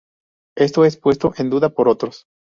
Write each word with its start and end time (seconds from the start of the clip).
Esto 0.57 0.83
es 0.83 0.97
puesto 0.97 1.31
en 1.37 1.51
duda 1.51 1.69
por 1.69 1.87
otros. 1.87 2.25